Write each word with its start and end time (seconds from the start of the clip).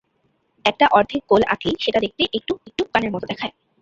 একটা 0.65 0.85
অর্ধেক 0.91 1.21
গোল 1.29 1.41
আঁকলেই 1.47 1.75
সেটা 1.79 1.99
দেখতে 1.99 2.23
একটু 2.33 2.53
একটু 2.67 2.83
কানের 2.93 3.11
মতো 3.11 3.25
দেখায়। 3.27 3.53